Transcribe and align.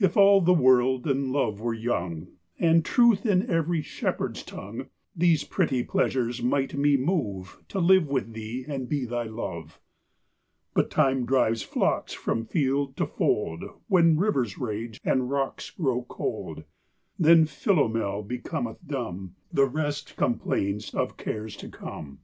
If 0.00 0.16
all 0.16 0.40
the 0.40 0.54
world 0.54 1.06
and 1.06 1.30
Love 1.30 1.60
were 1.60 1.74
young, 1.74 2.28
And 2.58 2.82
truth 2.82 3.26
in 3.26 3.50
every 3.50 3.82
shepherd's 3.82 4.42
tongue, 4.44 4.86
These 5.14 5.44
pretty 5.44 5.84
pleasures 5.84 6.42
might 6.42 6.72
me 6.72 6.96
move 6.96 7.62
To 7.68 7.78
live 7.78 8.06
with 8.08 8.32
thee 8.32 8.64
and 8.66 8.88
be 8.88 9.04
thy 9.04 9.24
love. 9.24 9.78
But 10.72 10.88
time 10.88 11.26
drives 11.26 11.60
flocks 11.62 12.14
from 12.14 12.46
field 12.46 12.96
to 12.96 13.04
fold, 13.04 13.62
When 13.88 14.16
rivers 14.16 14.56
rage, 14.56 14.98
and 15.04 15.28
rocks 15.30 15.68
grow 15.70 16.04
cold; 16.04 16.64
Then 17.18 17.44
Philomel 17.44 18.22
becometh 18.22 18.78
dumb, 18.86 19.34
The 19.52 19.66
rest 19.68 20.16
complains 20.16 20.94
of 20.94 21.18
cares 21.18 21.56
to 21.58 21.68
come. 21.68 22.20